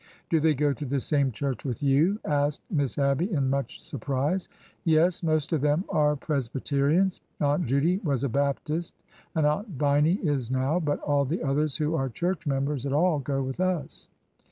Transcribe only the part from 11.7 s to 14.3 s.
who are church members at all go with us.